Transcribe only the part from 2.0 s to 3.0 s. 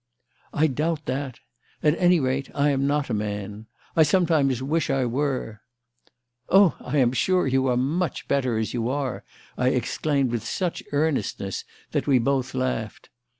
rate, I am